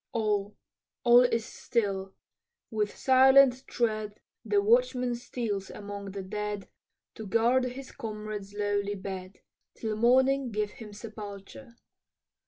All, 0.13 0.55
all 1.03 1.19
is 1.21 1.45
still 1.45 2.15
with 2.71 2.97
silent 2.97 3.67
tread 3.67 4.19
The 4.43 4.59
watchman 4.59 5.13
steals 5.13 5.69
among 5.69 6.09
the 6.13 6.23
dead, 6.23 6.67
To 7.13 7.27
guard 7.27 7.65
his 7.65 7.91
comrade's 7.91 8.55
lowly 8.55 8.95
bed, 8.95 9.41
Till 9.75 9.95
morning 9.95 10.51
give 10.51 10.71
him 10.71 10.91
sepulture. 10.91 11.75